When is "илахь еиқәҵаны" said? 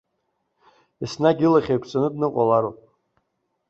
1.45-2.07